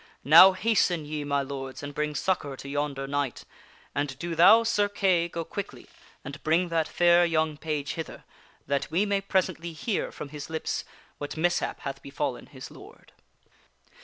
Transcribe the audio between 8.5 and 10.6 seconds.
that we may presently hear from his